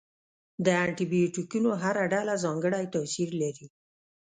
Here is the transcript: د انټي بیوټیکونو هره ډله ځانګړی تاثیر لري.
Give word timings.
د 0.65 0.67
انټي 0.83 1.05
بیوټیکونو 1.11 1.69
هره 1.83 2.03
ډله 2.13 2.33
ځانګړی 2.43 2.85
تاثیر 2.95 3.29
لري. 3.41 3.67